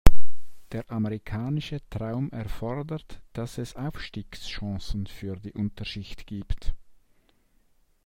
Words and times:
Der 0.71 0.89
amerikanische 0.89 1.79
Traum 1.91 2.31
erfordert, 2.31 3.21
dass 3.33 3.59
es 3.59 3.75
Aufstiegschancen 3.75 5.05
für 5.05 5.35
die 5.35 5.53
Unterschicht 5.53 6.25
gibt. 6.25 6.73